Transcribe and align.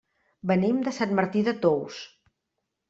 Venim 0.51 0.79
de 0.89 0.95
Sant 1.01 1.15
Martí 1.21 1.47
de 1.51 1.55
Tous. 1.67 2.03